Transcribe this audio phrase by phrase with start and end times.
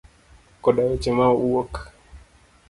[0.63, 1.73] Koda weche mawuok.